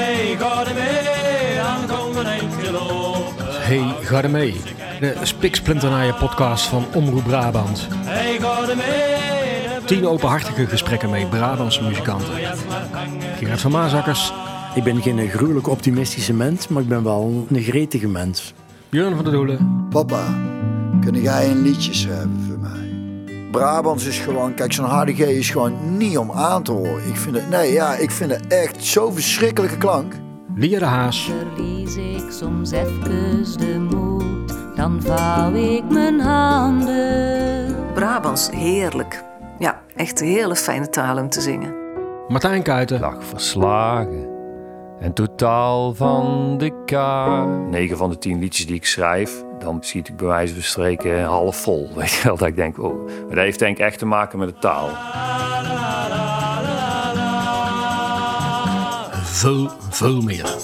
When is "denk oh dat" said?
52.56-53.38